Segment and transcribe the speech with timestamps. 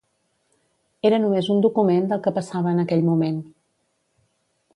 [1.09, 3.39] Era només un document del que passava en aquell moment.